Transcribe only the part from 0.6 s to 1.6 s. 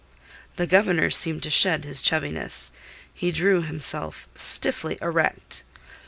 Governor seemed to